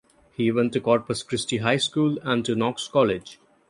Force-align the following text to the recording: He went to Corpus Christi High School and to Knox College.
He 0.35 0.51
went 0.51 0.73
to 0.73 0.79
Corpus 0.79 1.21
Christi 1.21 1.57
High 1.57 1.77
School 1.77 2.17
and 2.23 2.43
to 2.45 2.55
Knox 2.55 2.87
College. 2.87 3.37